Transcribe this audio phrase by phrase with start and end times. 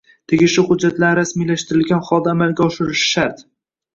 [0.31, 3.45] tegishli hujjatlarni rasmiylashtirilgan holda amalga oshirilishi shart.